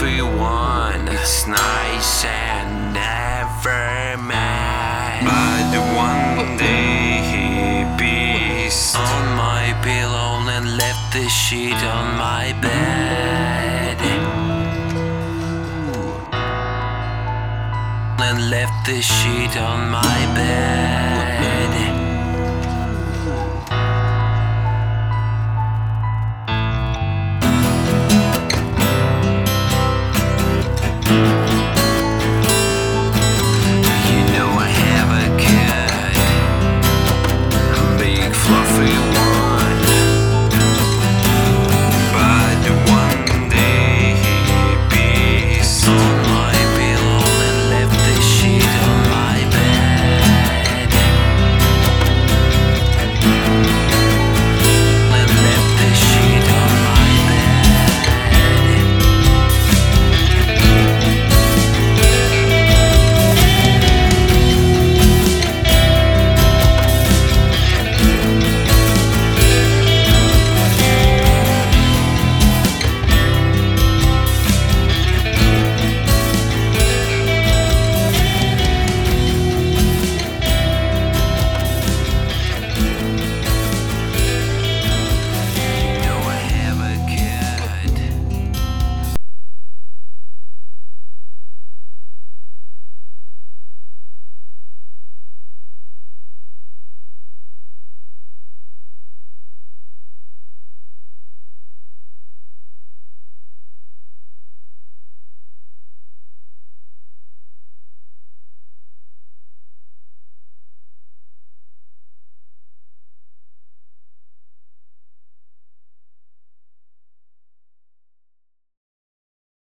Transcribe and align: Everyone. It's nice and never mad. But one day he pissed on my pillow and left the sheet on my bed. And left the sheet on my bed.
Everyone. 0.00 1.08
It's 1.08 1.48
nice 1.48 2.24
and 2.24 2.94
never 2.94 4.16
mad. 4.22 5.24
But 5.26 5.74
one 5.92 6.56
day 6.56 7.18
he 7.30 7.48
pissed 7.98 8.94
on 8.94 9.36
my 9.36 9.74
pillow 9.82 10.38
and 10.54 10.76
left 10.76 11.12
the 11.12 11.28
sheet 11.28 11.82
on 11.96 12.16
my 12.16 12.54
bed. 12.62 13.98
And 18.20 18.50
left 18.50 18.86
the 18.86 19.02
sheet 19.02 19.56
on 19.56 19.90
my 19.90 20.18
bed. 20.36 21.17